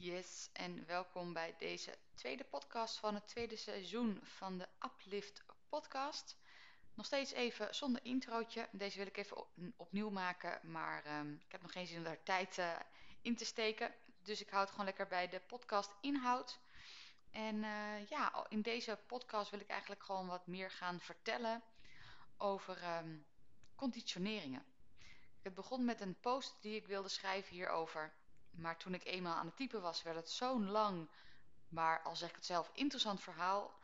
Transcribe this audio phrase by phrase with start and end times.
[0.00, 6.36] Yes, en welkom bij deze tweede podcast van het tweede seizoen van de Uplift podcast.
[6.94, 8.68] Nog steeds even zonder introotje.
[8.72, 9.44] Deze wil ik even
[9.76, 12.76] opnieuw maken, maar ehm, ik heb nog geen zin om daar tijd uh,
[13.20, 13.94] in te steken.
[14.22, 16.60] Dus ik houd gewoon lekker bij de podcast inhoud.
[17.30, 21.62] En uh, ja, in deze podcast wil ik eigenlijk gewoon wat meer gaan vertellen
[22.36, 23.26] over um,
[23.74, 24.64] conditioneringen.
[25.42, 28.12] Het begon met een post die ik wilde schrijven hierover.
[28.58, 31.08] Maar toen ik eenmaal aan het typen was, werd het zo'n lang,
[31.68, 33.78] maar al zeg ik het zelf, interessant verhaal.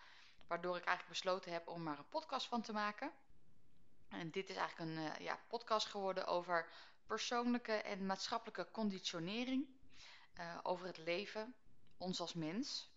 [0.46, 3.12] Waardoor ik eigenlijk besloten heb om er een podcast van te maken.
[4.08, 6.68] En dit is eigenlijk een uh, ja, podcast geworden over
[7.06, 9.66] persoonlijke en maatschappelijke conditionering.
[10.38, 11.54] Uh, over het leven,
[11.96, 12.90] ons als mens.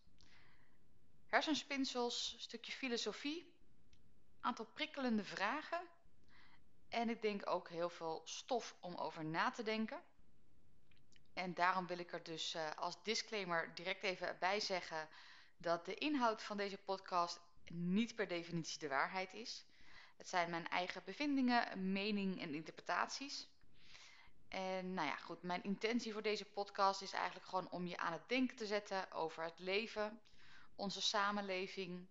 [1.25, 3.53] Hersenspinsels, stukje filosofie,
[4.41, 5.81] aantal prikkelende vragen.
[6.89, 10.01] En ik denk ook heel veel stof om over na te denken.
[11.37, 15.07] En daarom wil ik er dus uh, als disclaimer direct even bij zeggen
[15.57, 17.39] dat de inhoud van deze podcast
[17.71, 19.65] niet per definitie de waarheid is.
[20.15, 23.47] Het zijn mijn eigen bevindingen, mening en interpretaties.
[24.47, 28.13] En nou ja, goed, mijn intentie voor deze podcast is eigenlijk gewoon om je aan
[28.13, 30.21] het denken te zetten over het leven,
[30.75, 32.07] onze samenleving,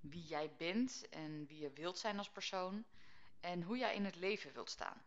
[0.00, 2.84] wie jij bent en wie je wilt zijn als persoon
[3.40, 5.02] en hoe jij in het leven wilt staan.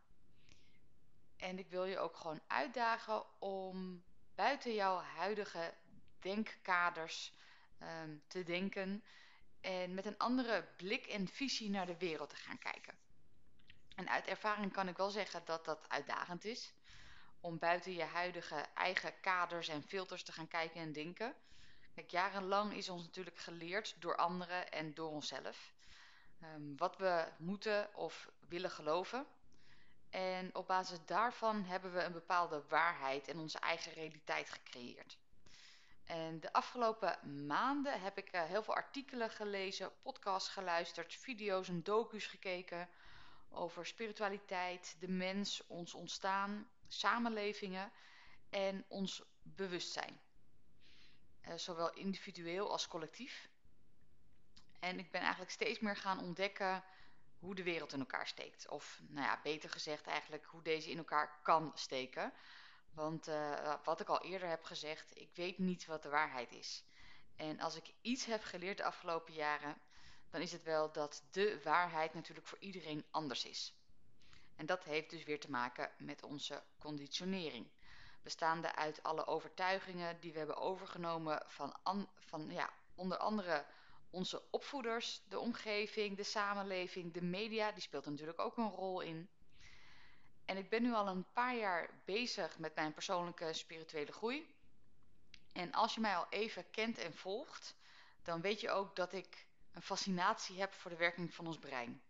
[1.37, 4.03] En ik wil je ook gewoon uitdagen om
[4.35, 5.73] buiten jouw huidige
[6.19, 7.33] denkkaders
[7.81, 9.03] um, te denken
[9.61, 12.95] en met een andere blik en visie naar de wereld te gaan kijken.
[13.95, 16.73] En uit ervaring kan ik wel zeggen dat dat uitdagend is
[17.39, 21.35] om buiten je huidige eigen kaders en filters te gaan kijken en denken.
[21.93, 25.73] Kijk, jarenlang is ons natuurlijk geleerd door anderen en door onszelf
[26.43, 29.25] um, wat we moeten of willen geloven.
[30.09, 35.17] En op basis daarvan hebben we een bepaalde waarheid en onze eigen realiteit gecreëerd.
[36.05, 41.83] En de afgelopen maanden heb ik uh, heel veel artikelen gelezen, podcasts geluisterd, video's en
[41.83, 42.89] docu's gekeken
[43.49, 47.91] over spiritualiteit, de mens, ons ontstaan, samenlevingen
[48.49, 50.19] en ons bewustzijn.
[51.41, 53.49] Uh, zowel individueel als collectief.
[54.79, 56.83] En ik ben eigenlijk steeds meer gaan ontdekken
[57.39, 58.69] hoe de wereld in elkaar steekt.
[58.69, 62.33] Of nou ja, beter gezegd eigenlijk hoe deze in elkaar kan steken.
[62.93, 66.83] Want uh, wat ik al eerder heb gezegd, ik weet niet wat de waarheid is.
[67.35, 69.77] En als ik iets heb geleerd de afgelopen jaren,
[70.29, 73.73] dan is het wel dat de waarheid natuurlijk voor iedereen anders is.
[74.55, 77.67] En dat heeft dus weer te maken met onze conditionering.
[78.21, 83.65] Bestaande uit alle overtuigingen die we hebben overgenomen van, an, van ja, onder andere
[84.09, 89.29] onze opvoeders, de omgeving, de samenleving, de media, die speelt natuurlijk ook een rol in.
[90.45, 94.55] En ik ben nu al een paar jaar bezig met mijn persoonlijke spirituele groei.
[95.53, 97.75] En als je mij al even kent en volgt,
[98.23, 102.01] dan weet je ook dat ik een fascinatie heb voor de werking van ons brein.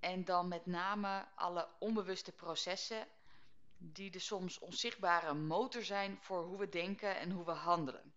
[0.00, 3.06] En dan met name alle onbewuste processen
[3.78, 8.09] die de soms onzichtbare motor zijn voor hoe we denken en hoe we handelen.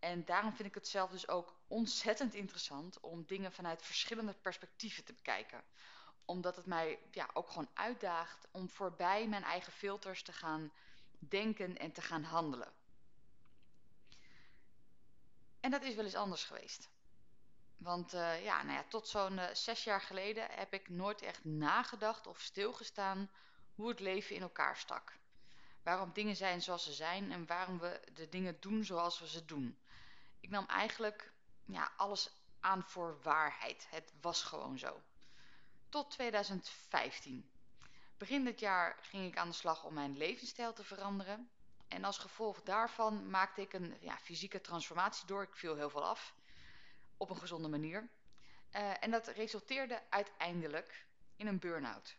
[0.00, 5.04] En daarom vind ik het zelf dus ook ontzettend interessant om dingen vanuit verschillende perspectieven
[5.04, 5.62] te bekijken.
[6.24, 10.72] Omdat het mij ja, ook gewoon uitdaagt om voorbij mijn eigen filters te gaan
[11.18, 12.72] denken en te gaan handelen.
[15.60, 16.88] En dat is wel eens anders geweest.
[17.76, 21.44] Want uh, ja, nou ja, tot zo'n uh, zes jaar geleden heb ik nooit echt
[21.44, 23.30] nagedacht of stilgestaan
[23.74, 25.18] hoe het leven in elkaar stak.
[25.82, 29.44] Waarom dingen zijn zoals ze zijn en waarom we de dingen doen zoals we ze
[29.44, 29.78] doen
[30.40, 31.32] ik nam eigenlijk
[31.64, 32.30] ja, alles
[32.60, 33.86] aan voor waarheid.
[33.90, 35.00] Het was gewoon zo.
[35.88, 37.50] Tot 2015.
[38.16, 41.50] Begin dit jaar ging ik aan de slag om mijn levensstijl te veranderen.
[41.88, 45.42] En als gevolg daarvan maakte ik een ja, fysieke transformatie door.
[45.42, 46.34] Ik viel heel veel af.
[47.16, 48.08] Op een gezonde manier.
[48.72, 51.06] Uh, en dat resulteerde uiteindelijk
[51.36, 52.16] in een burn-out.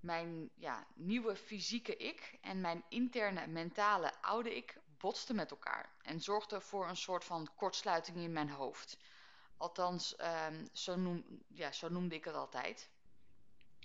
[0.00, 6.20] Mijn ja, nieuwe fysieke ik en mijn interne mentale oude ik botsten met elkaar en
[6.20, 8.96] zorgden voor een soort van kortsluiting in mijn hoofd.
[9.56, 12.90] Althans, um, zo, noem, ja, zo noemde ik het altijd.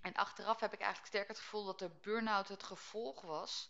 [0.01, 3.69] En achteraf heb ik eigenlijk sterk het gevoel dat de burn-out het gevolg was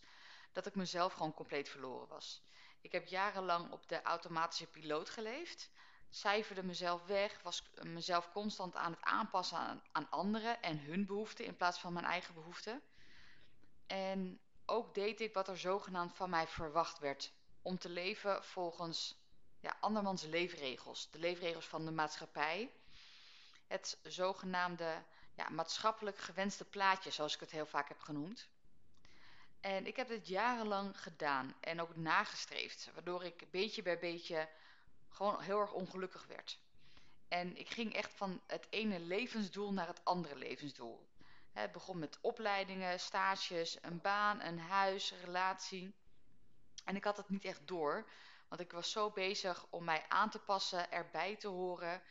[0.51, 2.41] dat ik mezelf gewoon compleet verloren was.
[2.81, 5.71] Ik heb jarenlang op de automatische piloot geleefd,
[6.09, 11.45] cijferde mezelf weg, was mezelf constant aan het aanpassen aan, aan anderen en hun behoeften
[11.45, 12.81] in plaats van mijn eigen behoeften.
[13.87, 19.15] En ook deed ik wat er zogenaamd van mij verwacht werd om te leven volgens
[19.59, 22.71] ja, andermans leefregels, de leefregels van de maatschappij.
[23.67, 25.03] Het zogenaamde
[25.35, 28.49] ja, maatschappelijk gewenste plaatje, zoals ik het heel vaak heb genoemd.
[29.59, 34.49] En ik heb dit jarenlang gedaan en ook nagestreefd, waardoor ik beetje bij beetje
[35.09, 36.59] gewoon heel erg ongelukkig werd.
[37.27, 41.09] En ik ging echt van het ene levensdoel naar het andere levensdoel.
[41.51, 45.93] Het begon met opleidingen, stages, een baan, een huis, een relatie.
[46.83, 48.09] En ik had het niet echt door,
[48.47, 52.01] want ik was zo bezig om mij aan te passen, erbij te horen.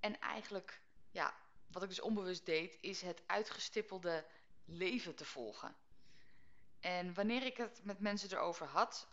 [0.00, 0.80] En eigenlijk,
[1.10, 1.34] ja,
[1.72, 4.24] wat ik dus onbewust deed, is het uitgestippelde
[4.64, 5.76] leven te volgen.
[6.80, 9.08] En wanneer ik het met mensen erover had,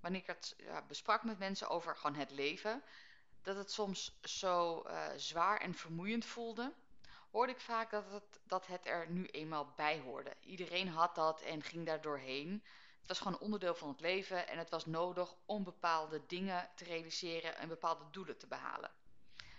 [0.00, 2.82] wanneer ik het ja, besprak met mensen over gewoon het leven,
[3.42, 6.72] dat het soms zo uh, zwaar en vermoeiend voelde,
[7.30, 10.36] hoorde ik vaak dat het, dat het er nu eenmaal bij hoorde.
[10.40, 12.64] Iedereen had dat en ging daar doorheen.
[13.02, 16.84] Het was gewoon onderdeel van het leven en het was nodig om bepaalde dingen te
[16.84, 18.90] realiseren en bepaalde doelen te behalen.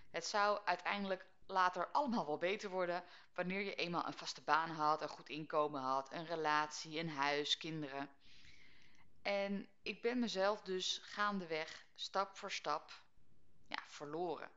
[0.09, 3.03] Het zou uiteindelijk later allemaal wel beter worden
[3.33, 7.57] wanneer je eenmaal een vaste baan had, een goed inkomen had, een relatie, een huis,
[7.57, 8.09] kinderen.
[9.21, 12.91] En ik ben mezelf dus gaandeweg, stap voor stap,
[13.67, 14.49] ja, verloren.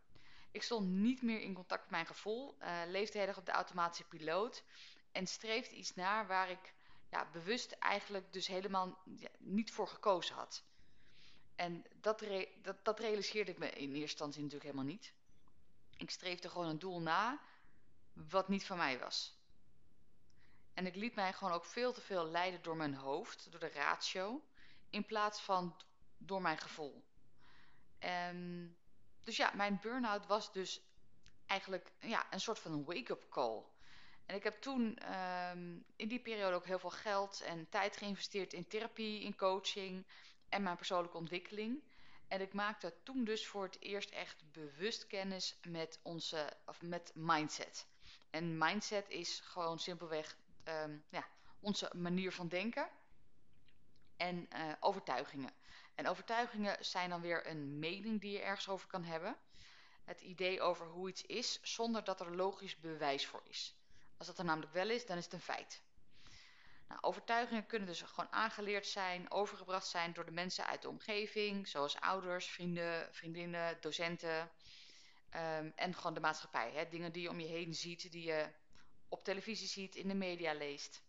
[0.51, 3.53] Ik stond niet meer in contact met mijn gevoel, uh, leefde heel erg op de
[3.53, 4.65] automatische piloot
[5.13, 6.75] en streefde iets naar waar ik
[7.11, 8.99] ja, bewust eigenlijk dus helemaal
[9.39, 10.65] niet voor gekozen had.
[11.55, 12.25] En dat,
[12.63, 15.13] dat, dat realiseerde ik me in eerste instantie natuurlijk helemaal niet.
[15.97, 17.41] Ik streefde gewoon een doel na
[18.13, 19.35] wat niet van mij was.
[20.75, 23.69] En ik liet mij gewoon ook veel te veel leiden door mijn hoofd, door de
[23.69, 24.43] ratio,
[24.91, 25.77] in plaats van
[26.19, 27.05] door mijn gevoel.
[29.23, 30.81] Dus ja, mijn burn-out was dus
[31.47, 33.63] eigenlijk ja, een soort van wake-up call.
[34.27, 38.53] En ik heb toen um, in die periode ook heel veel geld en tijd geïnvesteerd
[38.53, 40.07] in therapie, in coaching
[40.49, 41.83] en mijn persoonlijke ontwikkeling.
[42.29, 47.13] En ik maakte toen dus voor het eerst echt bewust kennis met onze of met
[47.15, 47.87] mindset.
[48.31, 51.27] En mindset is gewoon simpelweg um, ja,
[51.61, 52.89] onze manier van denken
[54.17, 55.51] en uh, overtuigingen.
[55.95, 59.37] En overtuigingen zijn dan weer een mening die je ergens over kan hebben.
[60.05, 63.75] Het idee over hoe iets is zonder dat er logisch bewijs voor is.
[64.19, 65.83] Als dat er namelijk wel is, dan is het een feit.
[66.89, 71.69] Nou, overtuigingen kunnen dus gewoon aangeleerd zijn, overgebracht zijn door de mensen uit de omgeving,
[71.69, 74.51] zoals ouders, vrienden, vriendinnen, docenten
[75.35, 76.73] um, en gewoon de maatschappij.
[76.73, 76.89] Hè?
[76.89, 78.49] Dingen die je om je heen ziet, die je
[79.09, 81.03] op televisie ziet, in de media leest.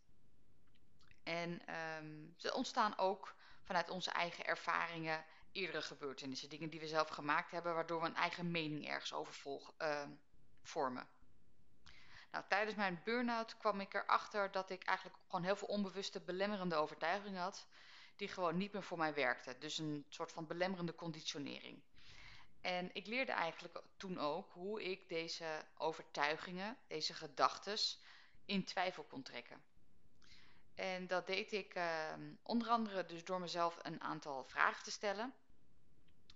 [1.23, 7.09] En um, ze ontstaan ook vanuit onze eigen ervaringen, eerdere gebeurtenissen, dingen die we zelf
[7.09, 10.03] gemaakt hebben, waardoor we een eigen mening ergens over uh,
[10.61, 11.07] vormen.
[12.37, 16.75] Nou, tijdens mijn burn-out kwam ik erachter dat ik eigenlijk gewoon heel veel onbewuste belemmerende
[16.75, 17.65] overtuigingen had,
[18.15, 19.59] die gewoon niet meer voor mij werkten.
[19.59, 21.81] Dus een soort van belemmerende conditionering.
[22.61, 25.45] En ik leerde eigenlijk toen ook hoe ik deze
[25.77, 27.99] overtuigingen, deze gedachtes,
[28.45, 29.61] in twijfel kon trekken.
[30.75, 32.13] En dat deed ik uh,
[32.43, 35.33] onder andere dus door mezelf een aantal vragen te stellen.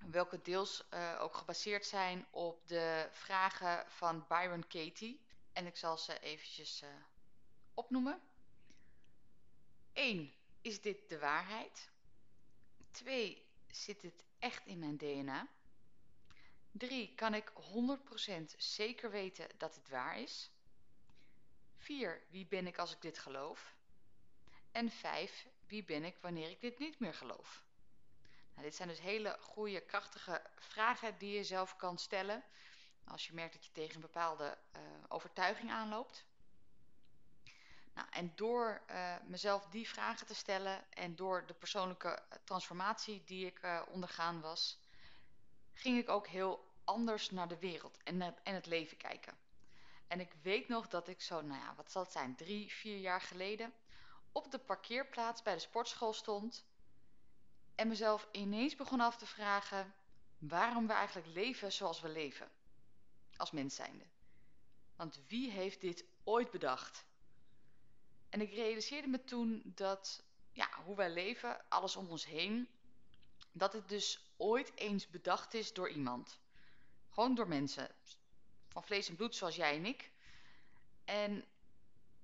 [0.09, 5.29] Welke deels uh, ook gebaseerd zijn op de vragen van Byron Katie.
[5.53, 6.89] En ik zal ze eventjes uh,
[7.73, 8.21] opnoemen.
[9.93, 10.33] 1.
[10.61, 11.89] Is dit de waarheid?
[12.91, 13.45] 2.
[13.67, 15.47] Zit dit echt in mijn DNA?
[16.71, 17.15] 3.
[17.15, 20.49] Kan ik 100% zeker weten dat het waar is?
[21.77, 22.21] 4.
[22.29, 23.75] Wie ben ik als ik dit geloof?
[24.71, 25.47] En 5.
[25.67, 27.63] Wie ben ik wanneer ik dit niet meer geloof?
[28.51, 32.43] Nou, dit zijn dus hele goede, krachtige vragen die je zelf kan stellen
[33.03, 36.25] als je merkt dat je tegen een bepaalde uh, overtuiging aanloopt.
[37.93, 43.45] Nou, en door uh, mezelf die vragen te stellen en door de persoonlijke transformatie die
[43.45, 44.79] ik ondergaan was,
[45.73, 49.37] ging ik ook heel anders naar de wereld en, en het leven kijken.
[50.07, 52.97] En ik weet nog dat ik zo, nou ja, wat zal het zijn, drie, vier
[52.97, 53.73] jaar geleden
[54.31, 56.65] op de parkeerplaats bij de sportschool stond
[57.75, 59.93] en mezelf ineens begon af te vragen
[60.37, 62.51] waarom we eigenlijk leven zoals we leven
[63.41, 64.05] als mens zijnde.
[64.95, 67.05] Want wie heeft dit ooit bedacht?
[68.29, 72.69] En ik realiseerde me toen dat ja, hoe wij leven, alles om ons heen,
[73.51, 76.39] dat het dus ooit eens bedacht is door iemand.
[77.09, 77.89] Gewoon door mensen.
[78.67, 80.11] Van vlees en bloed zoals jij en ik.
[81.05, 81.45] En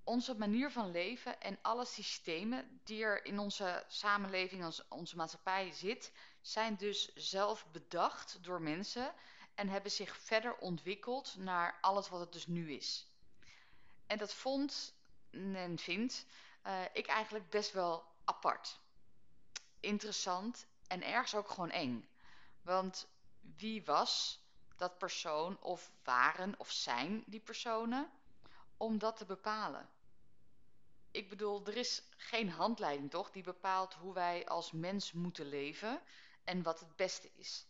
[0.03, 6.11] onze manier van leven en alle systemen die er in onze samenleving, onze maatschappij zit,
[6.41, 9.13] zijn dus zelf bedacht door mensen
[9.57, 13.07] en hebben zich verder ontwikkeld naar alles wat het dus nu is.
[14.07, 14.93] En dat vond
[15.31, 16.25] en vind
[16.67, 18.79] uh, ik eigenlijk best wel apart.
[19.79, 22.09] Interessant en ergens ook gewoon eng.
[22.61, 23.07] Want
[23.55, 24.39] wie was
[24.75, 28.09] dat persoon of waren of zijn die personen
[28.77, 29.89] om dat te bepalen?
[31.11, 36.01] Ik bedoel, er is geen handleiding, toch, die bepaalt hoe wij als mens moeten leven
[36.43, 37.65] en wat het beste is.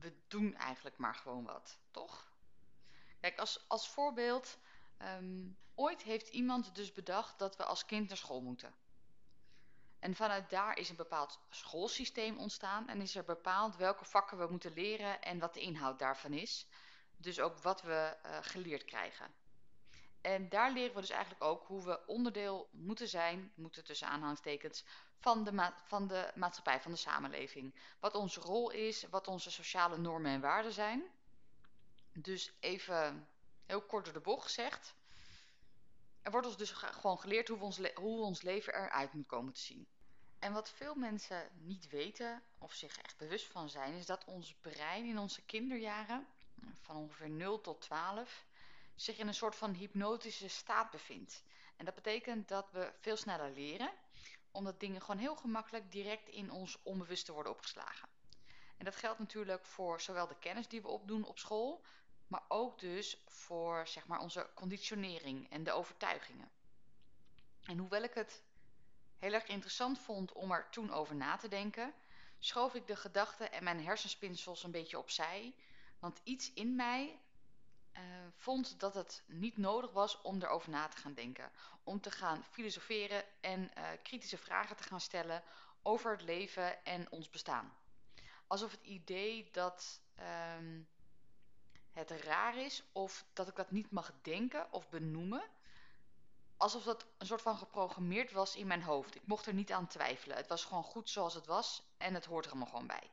[0.00, 2.32] We doen eigenlijk maar gewoon wat, toch?
[3.20, 4.58] Kijk, als, als voorbeeld,
[4.96, 8.74] ehm, ooit heeft iemand dus bedacht dat we als kind naar school moeten.
[9.98, 14.46] En vanuit daar is een bepaald schoolsysteem ontstaan en is er bepaald welke vakken we
[14.50, 16.66] moeten leren en wat de inhoud daarvan is.
[17.16, 19.39] Dus ook wat we uh, geleerd krijgen.
[20.20, 24.84] En daar leren we dus eigenlijk ook hoe we onderdeel moeten zijn, moeten tussen aanhalingstekens,
[25.18, 27.74] van de, van de maatschappij, van de samenleving.
[28.00, 31.02] Wat onze rol is, wat onze sociale normen en waarden zijn.
[32.12, 33.28] Dus even
[33.66, 34.94] heel kort door de bocht gezegd.
[36.22, 39.52] Er wordt ons dus gewoon geleerd hoe, we ons, hoe ons leven eruit moet komen
[39.52, 39.86] te zien.
[40.38, 44.54] En wat veel mensen niet weten of zich echt bewust van zijn, is dat ons
[44.54, 46.26] brein in onze kinderjaren,
[46.80, 48.44] van ongeveer 0 tot 12,
[49.00, 51.42] zich in een soort van hypnotische staat bevindt.
[51.76, 53.92] En dat betekent dat we veel sneller leren,
[54.50, 58.08] omdat dingen gewoon heel gemakkelijk direct in ons onbewuste worden opgeslagen.
[58.76, 61.84] En dat geldt natuurlijk voor zowel de kennis die we opdoen op school,
[62.26, 66.50] maar ook dus voor zeg maar, onze conditionering en de overtuigingen.
[67.62, 68.42] En hoewel ik het
[69.18, 71.94] heel erg interessant vond om er toen over na te denken,
[72.38, 75.54] schoof ik de gedachten en mijn hersenspinsels een beetje opzij,
[75.98, 77.18] want iets in mij
[77.92, 78.02] uh,
[78.36, 81.50] vond dat het niet nodig was om erover na te gaan denken.
[81.84, 85.42] Om te gaan filosoferen en uh, kritische vragen te gaan stellen
[85.82, 87.72] over het leven en ons bestaan.
[88.46, 90.00] Alsof het idee dat
[90.56, 90.88] um,
[91.90, 95.42] het raar is of dat ik dat niet mag denken of benoemen,
[96.56, 99.14] alsof dat een soort van geprogrammeerd was in mijn hoofd.
[99.14, 100.36] Ik mocht er niet aan twijfelen.
[100.36, 103.10] Het was gewoon goed zoals het was en het hoort er allemaal gewoon bij.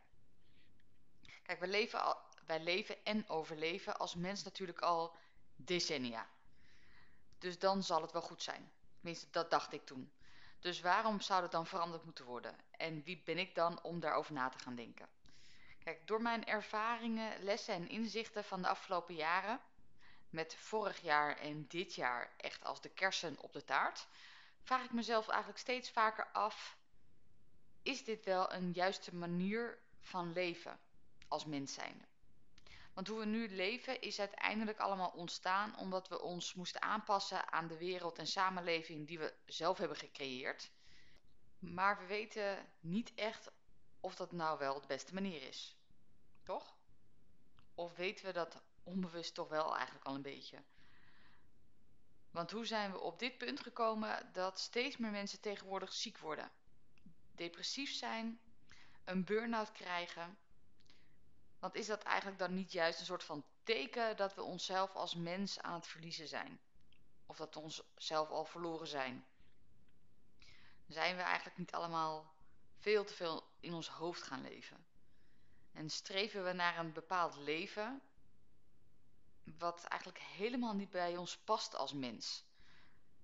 [1.44, 2.18] Kijk, we leven al,
[2.48, 5.16] wij leven en overleven als mens natuurlijk al
[5.56, 6.28] decennia.
[7.38, 8.72] Dus dan zal het wel goed zijn.
[8.96, 10.12] Tenminste, dat dacht ik toen.
[10.60, 12.56] Dus waarom zou het dan veranderd moeten worden?
[12.72, 15.08] En wie ben ik dan om daarover na te gaan denken?
[15.84, 19.60] Kijk, door mijn ervaringen, lessen en inzichten van de afgelopen jaren,
[20.30, 24.08] met vorig jaar en dit jaar echt als de kersen op de taart,
[24.62, 26.78] vraag ik mezelf eigenlijk steeds vaker af:
[27.82, 30.80] is dit wel een juiste manier van leven
[31.28, 32.06] als mens zijnde?
[32.98, 37.68] Want hoe we nu leven is uiteindelijk allemaal ontstaan omdat we ons moesten aanpassen aan
[37.68, 40.72] de wereld en samenleving die we zelf hebben gecreëerd.
[41.60, 43.52] Maar we weten niet echt
[44.00, 45.78] of dat nou wel de beste manier is.
[46.44, 46.78] Toch?
[47.76, 50.64] Of weten we dat onbewust toch wel eigenlijk al een beetje?
[52.32, 56.52] Want hoe zijn we op dit punt gekomen dat steeds meer mensen tegenwoordig ziek worden?
[57.36, 58.40] Depressief zijn,
[59.04, 60.38] een burn-out krijgen
[61.60, 65.16] want is dat eigenlijk dan niet juist een soort van teken dat we onszelf als
[65.16, 66.60] mens aan het verliezen zijn?
[67.26, 69.26] Of dat we onszelf al verloren zijn?
[70.88, 72.34] Zijn we eigenlijk niet allemaal
[72.78, 74.86] veel te veel in ons hoofd gaan leven?
[75.74, 78.02] En streven we naar een bepaald leven
[79.44, 82.44] wat eigenlijk helemaal niet bij ons past als mens?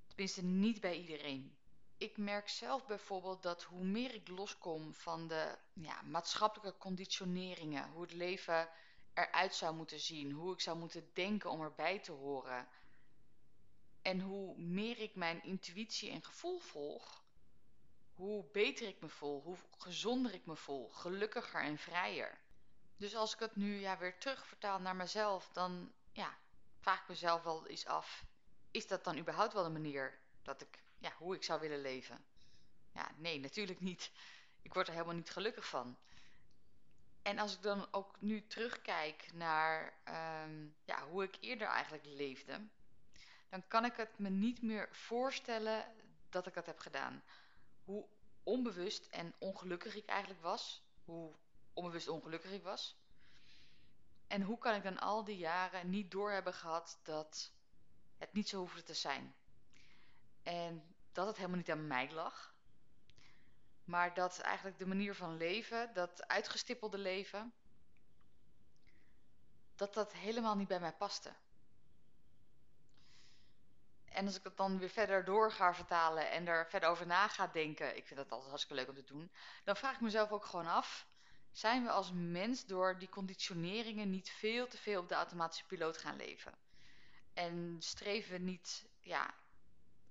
[0.08, 1.58] Tenminste, niet bij iedereen
[2.04, 8.02] ik merk zelf bijvoorbeeld dat hoe meer ik loskom van de ja, maatschappelijke conditioneringen, hoe
[8.02, 8.70] het leven
[9.14, 12.68] eruit zou moeten zien, hoe ik zou moeten denken om erbij te horen.
[14.02, 17.24] En hoe meer ik mijn intuïtie en gevoel volg,
[18.14, 22.38] hoe beter ik me voel, hoe gezonder ik me voel, gelukkiger en vrijer.
[22.98, 26.38] Dus als ik het nu ja, weer terugvertaal naar mezelf, dan ja,
[26.80, 28.26] vraag ik mezelf wel eens af:
[28.72, 32.26] is dat dan überhaupt wel de manier dat ik ja, hoe ik zou willen leven.
[32.94, 34.12] Ja, nee, natuurlijk niet.
[34.64, 35.98] Ik word er helemaal niet gelukkig van.
[37.22, 39.94] En als ik dan ook nu terugkijk naar
[40.44, 42.68] um, ja, hoe ik eerder eigenlijk leefde,
[43.50, 45.86] dan kan ik het me niet meer voorstellen
[46.30, 47.24] dat ik dat heb gedaan.
[47.84, 48.06] Hoe
[48.44, 50.84] onbewust en ongelukkig ik eigenlijk was.
[51.06, 51.34] Hoe
[51.74, 52.98] onbewust ongelukkig ik was.
[54.28, 57.52] En hoe kan ik dan al die jaren niet door hebben gehad dat
[58.18, 59.36] het niet zo hoefde te zijn.
[60.44, 62.53] En dat het helemaal niet aan mij lag.
[63.84, 67.54] Maar dat eigenlijk de manier van leven, dat uitgestippelde leven,
[69.76, 71.34] dat dat helemaal niet bij mij paste.
[74.06, 77.28] En als ik het dan weer verder door ga vertalen en er verder over na
[77.28, 79.32] ga denken, ik vind dat altijd hartstikke leuk om te doen,
[79.64, 81.08] dan vraag ik mezelf ook gewoon af,
[81.52, 85.98] zijn we als mens door die conditioneringen niet veel te veel op de automatische piloot
[85.98, 86.54] gaan leven?
[87.34, 89.34] En streven we niet ja,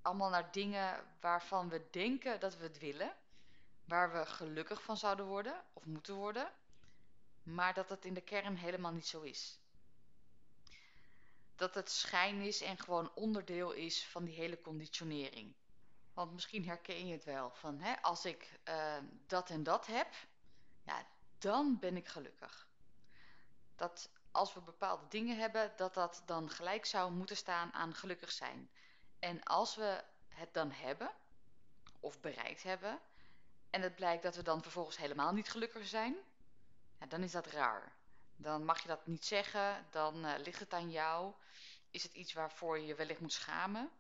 [0.03, 3.15] allemaal naar dingen waarvan we denken dat we het willen,
[3.85, 6.53] waar we gelukkig van zouden worden of moeten worden,
[7.43, 9.61] maar dat het in de kern helemaal niet zo is.
[11.55, 15.55] Dat het schijn is en gewoon onderdeel is van die hele conditionering.
[16.15, 18.97] Want misschien herken je het wel van hè, als ik uh,
[19.27, 20.15] dat en dat heb,
[20.83, 21.07] ja,
[21.39, 22.69] dan ben ik gelukkig.
[23.77, 28.33] Dat als we bepaalde dingen hebben, dat dat dan gelijk zou moeten staan aan gelukkig
[28.33, 28.71] zijn.
[29.19, 31.11] En als we het dan hebben,
[32.01, 33.01] of bereikt hebben,
[33.73, 36.17] en het blijkt dat we dan vervolgens helemaal niet gelukkig zijn,
[37.01, 37.93] ja, dan is dat raar.
[38.37, 41.33] Dan mag je dat niet zeggen, dan uh, ligt het aan jou.
[41.91, 43.91] Is het iets waarvoor je je wellicht moet schamen?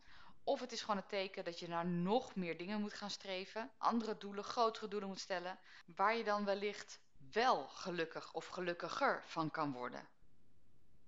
[0.44, 3.70] Of het is gewoon een teken dat je naar nog meer dingen moet gaan streven,
[3.78, 7.00] andere doelen, grotere doelen moet stellen, waar je dan wellicht
[7.32, 10.08] wel gelukkig of gelukkiger van kan worden.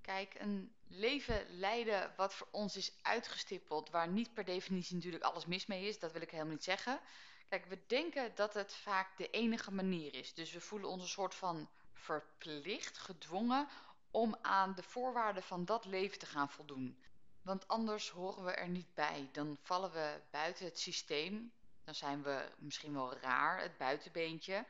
[0.00, 5.47] Kijk, een leven leiden wat voor ons is uitgestippeld, waar niet per definitie natuurlijk alles
[5.47, 7.00] mis mee is, dat wil ik helemaal niet zeggen.
[7.49, 10.35] Kijk, we denken dat het vaak de enige manier is.
[10.35, 13.69] Dus we voelen ons een soort van verplicht, gedwongen
[14.11, 16.99] om aan de voorwaarden van dat leven te gaan voldoen.
[17.43, 19.29] Want anders horen we er niet bij.
[19.33, 21.53] Dan vallen we buiten het systeem.
[21.85, 24.67] Dan zijn we misschien wel raar, het buitenbeentje.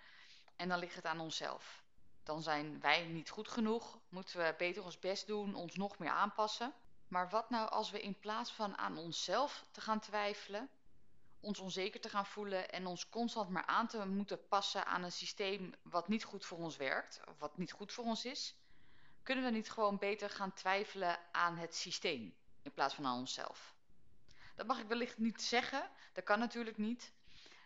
[0.57, 1.83] En dan ligt het aan onszelf.
[2.23, 6.11] Dan zijn wij niet goed genoeg, moeten we beter ons best doen, ons nog meer
[6.11, 6.73] aanpassen.
[7.09, 10.69] Maar wat nou als we in plaats van aan onszelf te gaan twijfelen,
[11.45, 15.13] ons onzeker te gaan voelen en ons constant maar aan te moeten passen aan een
[15.13, 18.57] systeem wat niet goed voor ons werkt, of wat niet goed voor ons is,
[19.23, 23.75] kunnen we niet gewoon beter gaan twijfelen aan het systeem in plaats van aan onszelf?
[24.55, 27.13] Dat mag ik wellicht niet zeggen, dat kan natuurlijk niet,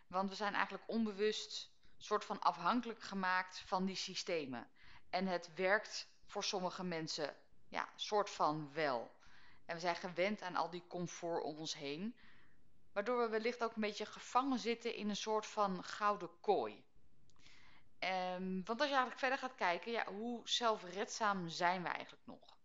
[0.06, 4.68] want we zijn eigenlijk onbewust soort van afhankelijk gemaakt van die systemen.
[5.10, 7.36] En het werkt voor sommige mensen,
[7.68, 9.10] ja, soort van wel.
[9.64, 12.16] En we zijn gewend aan al die comfort om ons heen,
[12.98, 16.84] waardoor we wellicht ook een beetje gevangen zitten in een soort van gouden kooi.
[18.34, 22.56] Um, want als je eigenlijk verder gaat kijken, ja, hoe zelfredzaam zijn we eigenlijk nog?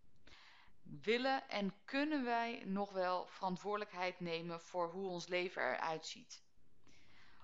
[0.83, 6.43] Willen en kunnen wij nog wel verantwoordelijkheid nemen voor hoe ons leven eruit ziet?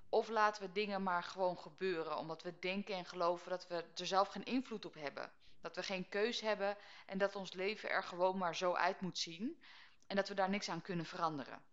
[0.10, 4.06] Of laten we dingen maar gewoon gebeuren, omdat we denken en geloven dat we er
[4.06, 5.32] zelf geen invloed op hebben.
[5.62, 9.18] Dat we geen keus hebben en dat ons leven er gewoon maar zo uit moet
[9.18, 9.62] zien
[10.08, 11.69] en dat we daar niks aan kunnen veranderen.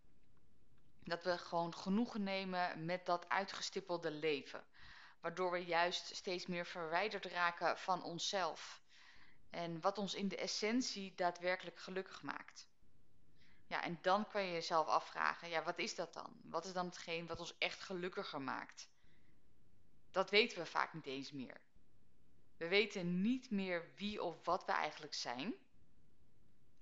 [1.07, 4.65] Dat we gewoon genoegen nemen met dat uitgestippelde leven,
[5.21, 8.83] waardoor we juist steeds meer verwijderd raken van onszelf
[9.51, 12.69] en wat ons in de essentie daadwerkelijk gelukkig maakt.
[13.67, 16.41] Ja, en dan kan je jezelf afvragen, ja, wat is dat dan?
[16.43, 18.89] Wat is dan hetgeen wat ons echt gelukkiger maakt?
[20.11, 21.61] Dat weten we vaak niet eens meer.
[22.57, 25.55] We weten niet meer wie of wat we eigenlijk zijn.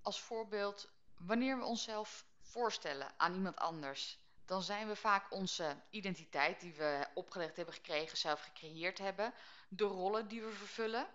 [0.03, 6.61] Als voorbeeld, wanneer we onszelf voorstellen aan iemand anders, dan zijn we vaak onze identiteit
[6.61, 9.35] die we opgelegd hebben gekregen, zelf gecreëerd hebben,
[9.69, 11.07] de rollen die we vervullen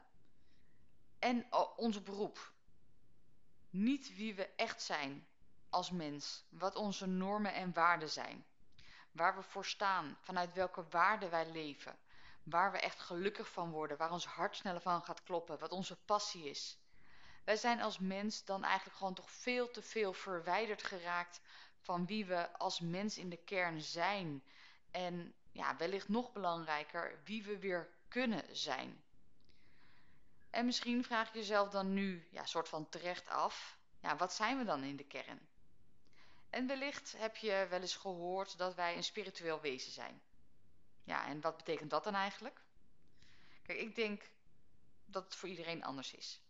[1.19, 2.51] en ons beroep.
[3.69, 5.27] Niet wie we echt zijn,
[5.69, 8.45] als mens, wat onze normen en waarden zijn,
[9.11, 11.97] waar we voor staan, vanuit welke waarden wij leven,
[12.43, 15.95] waar we echt gelukkig van worden, waar ons hart sneller van gaat kloppen, wat onze
[15.95, 16.77] passie is.
[17.43, 21.41] Wij zijn als mens dan eigenlijk gewoon toch veel te veel verwijderd geraakt
[21.79, 24.43] van wie we als mens in de kern zijn.
[24.91, 29.03] En ja, wellicht nog belangrijker, wie we weer kunnen zijn.
[30.49, 34.57] En misschien vraag je jezelf dan nu, ja, soort van terecht af, ja, wat zijn
[34.57, 35.47] we dan in de kern?
[36.49, 40.21] En wellicht heb je wel eens gehoord dat wij een spiritueel wezen zijn.
[41.03, 42.61] Ja, en wat betekent dat dan eigenlijk?
[43.63, 44.29] Kijk, ik denk
[45.05, 46.41] dat het voor iedereen anders is.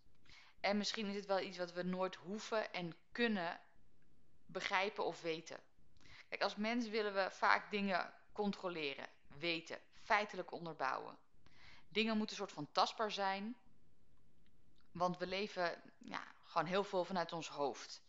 [0.59, 3.59] En misschien is het wel iets wat we nooit hoeven en kunnen
[4.45, 5.59] begrijpen of weten.
[6.29, 11.17] Kijk, als mens willen we vaak dingen controleren, weten, feitelijk onderbouwen.
[11.87, 13.55] Dingen moeten een soort van tastbaar zijn,
[14.91, 18.01] want we leven ja, gewoon heel veel vanuit ons hoofd.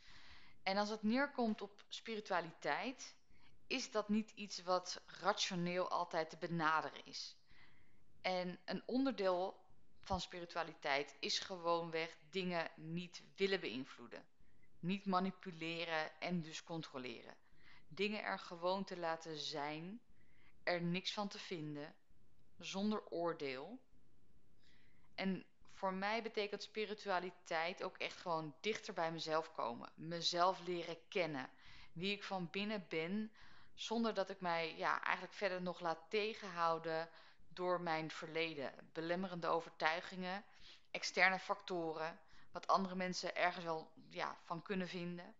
[0.63, 3.15] En als het neerkomt op spiritualiteit,
[3.67, 7.37] is dat niet iets wat rationeel altijd te benaderen is.
[8.21, 9.60] En een onderdeel
[10.11, 14.25] van spiritualiteit is gewoonweg dingen niet willen beïnvloeden.
[14.81, 17.35] Niet manipuleren en dus controleren.
[17.89, 20.01] Dingen er gewoon te laten zijn,
[20.63, 21.95] er niks van te vinden,
[22.59, 23.79] zonder oordeel.
[25.15, 29.93] En voor mij betekent spiritualiteit ook echt gewoon dichter bij mezelf komen.
[29.95, 31.51] Mezelf leren kennen.
[31.93, 33.33] Wie ik van binnen ben,
[33.75, 37.09] zonder dat ik mij ja, eigenlijk verder nog laat tegenhouden
[37.61, 38.73] door mijn verleden.
[38.93, 40.45] Belemmerende overtuigingen,
[40.91, 42.19] externe factoren,
[42.53, 45.35] wat andere mensen ergens wel ja, van kunnen vinden.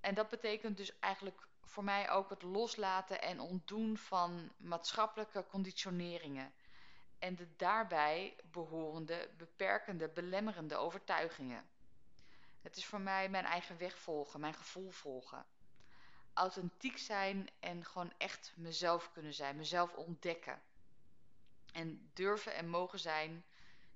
[0.00, 6.52] En dat betekent dus eigenlijk voor mij ook het loslaten en ontdoen van maatschappelijke conditioneringen
[7.18, 11.68] en de daarbij behorende beperkende, belemmerende overtuigingen.
[12.62, 15.46] Het is voor mij mijn eigen weg volgen, mijn gevoel volgen.
[16.32, 20.62] authentiek zijn en gewoon echt mezelf kunnen zijn, mezelf ontdekken.
[21.72, 23.44] En durven en mogen zijn,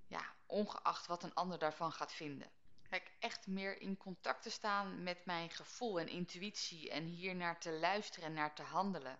[0.07, 2.51] ja, ongeacht wat een ander daarvan gaat vinden.
[2.89, 7.61] Kijk, echt meer in contact te staan met mijn gevoel en intuïtie en hier naar
[7.61, 9.19] te luisteren en naar te handelen.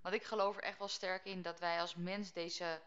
[0.00, 2.80] Want ik geloof er echt wel sterk in dat wij als mens deze,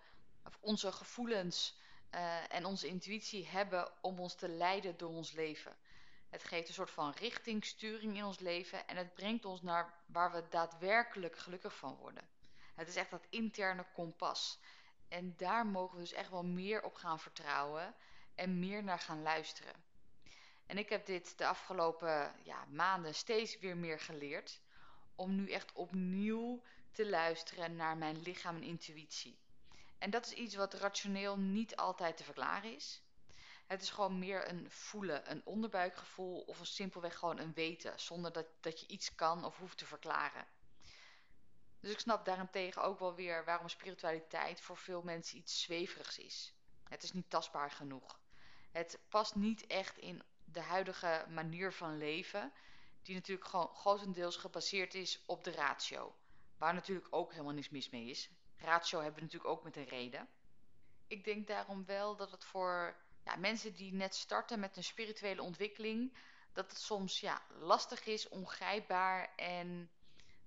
[0.46, 1.80] of onze gevoelens
[2.16, 5.76] uh, en onze intuïtie hebben om ons te leiden door ons leven.
[6.30, 10.32] Het geeft een soort van richtingsturing in ons leven en het brengt ons naar waar
[10.32, 12.28] we daadwerkelijk gelukkig van worden.
[12.76, 14.60] Het is echt dat interne kompas.
[15.12, 17.96] En daar mogen we dus echt wel meer op gaan vertrouwen
[18.36, 19.74] en meer naar gaan luisteren.
[20.66, 24.62] En ik heb dit de afgelopen ja, maanden steeds weer meer geleerd.
[25.16, 29.40] Om nu echt opnieuw te luisteren naar mijn lichaam en intuïtie.
[29.98, 33.02] En dat is iets wat rationeel niet altijd te verklaren is.
[33.68, 38.32] Het is gewoon meer een voelen, een onderbuikgevoel of een simpelweg gewoon een weten, zonder
[38.32, 40.46] dat, dat je iets kan of hoeft te verklaren.
[41.82, 46.54] Dus ik snap daarentegen ook wel weer waarom spiritualiteit voor veel mensen iets zweverigs is.
[46.84, 48.20] Het is niet tastbaar genoeg.
[48.72, 52.52] Het past niet echt in de huidige manier van leven,
[53.02, 56.16] die natuurlijk gewoon grotendeels gebaseerd is op de ratio.
[56.58, 58.30] Waar natuurlijk ook helemaal niets mis mee is.
[58.58, 60.28] Ratio hebben we natuurlijk ook met een reden.
[61.08, 65.42] Ik denk daarom wel dat het voor ja, mensen die net starten met een spirituele
[65.42, 66.18] ontwikkeling,
[66.54, 69.92] dat het soms ja, lastig is, ongrijpbaar en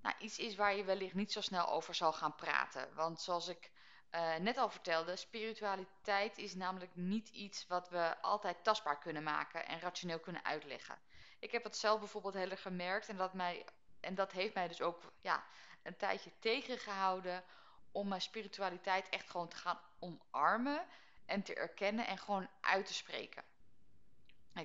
[0.05, 2.95] nou, iets is waar je wellicht niet zo snel over zal gaan praten.
[2.95, 3.71] Want zoals ik
[4.11, 9.67] uh, net al vertelde, spiritualiteit is namelijk niet iets wat we altijd tastbaar kunnen maken
[9.67, 10.99] en rationeel kunnen uitleggen.
[11.39, 13.67] Ik heb het zelf bijvoorbeeld heel erg gemerkt en dat, mij,
[14.01, 15.45] en dat heeft mij dus ook ja,
[15.83, 17.45] een tijdje tegengehouden
[17.93, 20.87] om mijn spiritualiteit echt gewoon te gaan omarmen
[21.27, 23.45] en te erkennen en gewoon uit te spreken.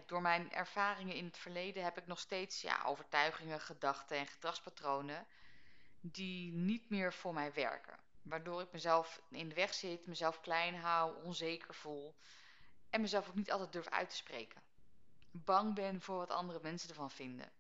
[0.06, 5.26] Door mijn ervaringen in het verleden heb ik nog steeds ja, overtuigingen, gedachten en gedragspatronen
[6.02, 7.98] die niet meer voor mij werken.
[8.22, 12.16] Waardoor ik mezelf in de weg zit, mezelf klein hou, onzeker voel
[12.90, 14.62] en mezelf ook niet altijd durf uit te spreken.
[15.32, 17.52] Bang ben voor wat andere mensen ervan vinden.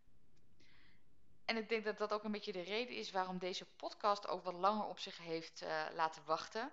[1.46, 4.44] En ik denk dat dat ook een beetje de reden is waarom deze podcast ook
[4.44, 6.72] wat langer op zich heeft uh, laten wachten.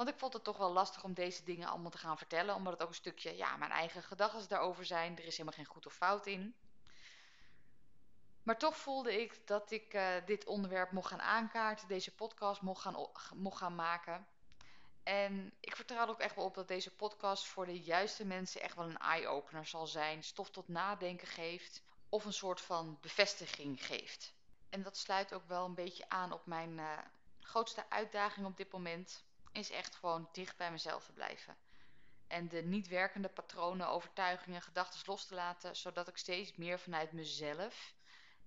[0.00, 2.54] Want ik vond het toch wel lastig om deze dingen allemaal te gaan vertellen.
[2.54, 5.18] Omdat het ook een stukje, ja, mijn eigen gedachten daarover zijn.
[5.18, 6.54] Er is helemaal geen goed of fout in.
[8.42, 11.88] Maar toch voelde ik dat ik uh, dit onderwerp mocht gaan aankaarten.
[11.88, 14.26] Deze podcast mocht gaan, mocht gaan maken.
[15.02, 18.60] En ik vertrouw er ook echt wel op dat deze podcast voor de juiste mensen
[18.60, 20.22] echt wel een eye-opener zal zijn.
[20.22, 21.82] Stof tot nadenken geeft.
[22.08, 24.34] Of een soort van bevestiging geeft.
[24.68, 26.98] En dat sluit ook wel een beetje aan op mijn uh,
[27.40, 31.56] grootste uitdaging op dit moment is echt gewoon dicht bij mezelf te blijven.
[32.26, 37.12] En de niet werkende patronen, overtuigingen, gedachten los te laten, zodat ik steeds meer vanuit
[37.12, 37.94] mezelf,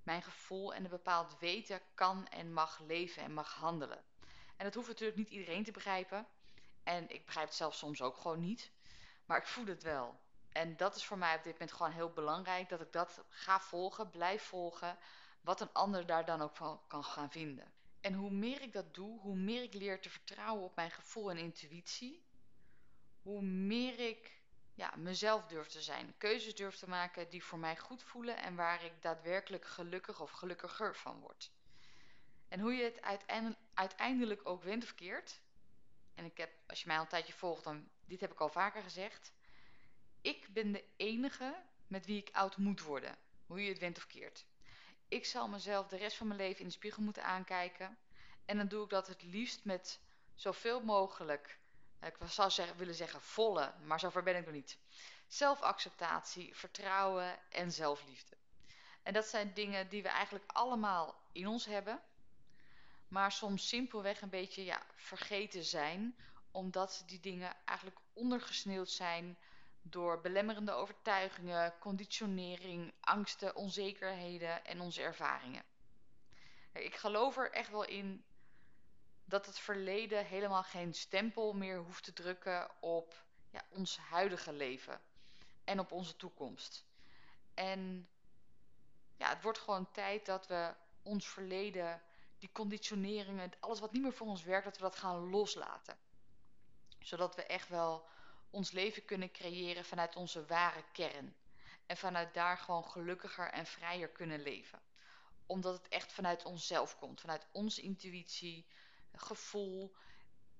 [0.04, 4.04] mijn gevoel en een bepaald weten kan en mag leven en mag handelen.
[4.58, 6.28] En dat hoeft natuurlijk niet iedereen te begrijpen.
[6.84, 8.72] En ik begrijp het zelf soms ook gewoon niet.
[9.26, 10.20] Maar ik voel het wel.
[10.52, 12.70] En dat is voor mij op dit moment gewoon heel belangrijk.
[12.70, 14.98] Dat ik dat ga volgen, blijf volgen.
[15.42, 17.73] Wat een ander daar dan ook van kan gaan vinden.
[18.04, 21.30] En hoe meer ik dat doe, hoe meer ik leer te vertrouwen op mijn gevoel
[21.30, 22.24] en intuïtie,
[23.22, 24.42] hoe meer ik
[24.74, 28.56] ja, mezelf durf te zijn, keuzes durf te maken die voor mij goed voelen en
[28.56, 31.52] waar ik daadwerkelijk gelukkig of gelukkiger van word.
[32.48, 33.26] En hoe je het
[33.74, 35.42] uiteindelijk ook wint of keert,
[36.16, 38.50] en ik heb, als je mij al een tijdje volgt, dan dit heb ik al
[38.50, 39.32] vaker gezegd.
[40.22, 44.08] Ik ben de enige met wie ik oud moet worden, hoe je het wint of
[44.08, 44.46] keert.
[45.08, 47.98] Ik zal mezelf de rest van mijn leven in de spiegel moeten aankijken.
[48.46, 50.00] En dan doe ik dat het liefst met
[50.36, 51.60] zoveel mogelijk,
[52.00, 54.78] eh, ik zou zeggen, willen zeggen volle, maar zover ben ik nog niet.
[55.28, 58.38] Zelfacceptatie, vertrouwen en zelfliefde.
[59.04, 62.02] En dat zijn dingen die we eigenlijk allemaal in ons hebben,
[63.08, 66.16] maar soms simpelweg een beetje ja, vergeten zijn,
[66.52, 69.38] omdat die dingen eigenlijk ondergesneeuwd zijn
[69.84, 75.64] door belemmerende overtuigingen, conditionering, angsten, onzekerheden en onze ervaringen.
[76.74, 78.24] Ik geloof er echt wel in
[79.26, 85.02] dat het verleden helemaal geen stempel meer hoeft te drukken op ja, ons huidige leven
[85.64, 86.86] en op onze toekomst.
[87.54, 88.08] En
[89.18, 92.02] ja, het wordt gewoon tijd dat we ons verleden,
[92.38, 95.98] die conditioneringen, alles wat niet meer voor ons werkt, dat we dat gaan loslaten.
[97.00, 98.08] Zodat we echt wel
[98.54, 101.36] ons leven kunnen creëren vanuit onze ware kern.
[101.86, 104.80] En vanuit daar gewoon gelukkiger en vrijer kunnen leven.
[105.46, 108.68] Omdat het echt vanuit onszelf komt, vanuit onze intuïtie,
[109.14, 109.96] gevoel.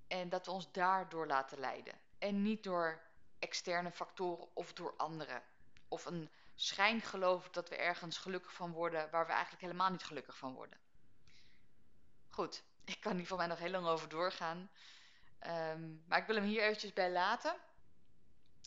[0.08, 1.94] En dat we ons daardoor laten leiden.
[2.20, 3.02] En niet door
[3.40, 5.44] externe factoren of door anderen.
[5.88, 10.38] Of een schijngeloof dat we ergens gelukkig van worden waar we eigenlijk helemaal niet gelukkig
[10.38, 10.80] van worden.
[12.30, 14.70] Goed, ik kan hier voor mij nog heel lang over doorgaan.
[15.40, 17.56] Ehm, maar ik wil hem hier eventjes bij laten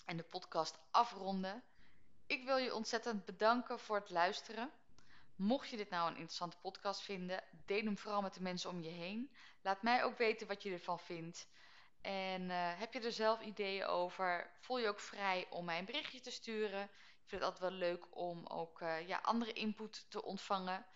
[0.07, 1.63] en de podcast afronden.
[2.27, 4.71] Ik wil je ontzettend bedanken voor het luisteren.
[5.37, 8.83] Mocht je dit nou een interessante podcast vinden, deel hem vooral met de mensen om
[8.83, 9.31] je heen.
[9.63, 11.49] Laat mij ook weten wat je ervan vindt.
[12.01, 14.51] En uh, heb je er zelf ideeën over?
[14.61, 16.83] Voel je ook vrij om mij een berichtje te sturen.
[16.83, 20.87] Ik vind het altijd wel leuk om ook uh, ja, andere input te ontvangen.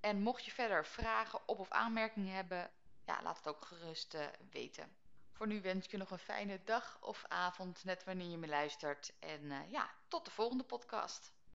[0.00, 2.70] En mocht je verder vragen op of aanmerkingen hebben,
[3.04, 4.96] ja, laat het ook gerust uh, weten.
[5.36, 8.46] Voor nu wens ik je nog een fijne dag of avond, net wanneer je me
[8.46, 9.12] luistert.
[9.18, 11.32] En ja, tot de volgende podcast.